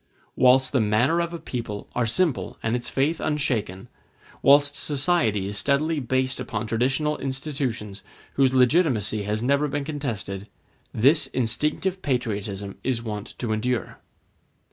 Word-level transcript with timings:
Whilst 0.35 0.71
the 0.71 0.79
manners 0.81 1.23
of 1.25 1.31
a 1.31 1.37
people 1.37 1.87
are 1.93 2.07
simple 2.07 2.57
and 2.63 2.75
its 2.75 2.89
faith 2.89 3.19
unshaken, 3.19 3.87
whilst 4.41 4.75
society 4.75 5.45
is 5.45 5.59
steadily 5.59 5.99
based 5.99 6.39
upon 6.39 6.65
traditional 6.65 7.19
institutions 7.19 8.01
whose 8.33 8.51
legitimacy 8.51 9.21
has 9.25 9.43
never 9.43 9.67
been 9.67 9.83
contested, 9.85 10.47
this 10.91 11.27
instinctive 11.27 12.01
patriotism 12.01 12.79
is 12.83 13.03
wont 13.03 13.35
to 13.37 13.51
endure. 13.51 13.99